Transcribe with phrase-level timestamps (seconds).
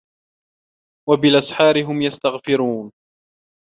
[1.09, 2.91] وَبِالأَسحارِ هُم يَستَغفِرونَ